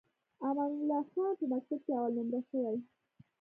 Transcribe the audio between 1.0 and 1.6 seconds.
خان په